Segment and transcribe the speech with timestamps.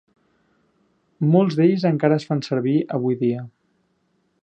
[1.35, 3.49] Molts d'ells encara es fan servir avui dia.